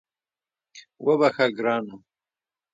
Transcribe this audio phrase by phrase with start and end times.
[1.05, 1.95] وبخښه ګرانه